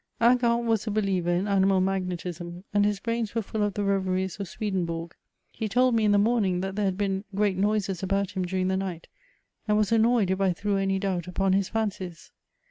[0.19, 4.39] Hingant was a believer in animal magnetism, and his brains were fiill of the reveries
[4.39, 5.13] of Swedenborg.
[5.51, 8.67] He told me in the momiDg that there had been great noises about him duriz^
[8.69, 9.09] the night,
[9.67, 12.31] and was annoyed if I threw any donbt upon bss fimcies.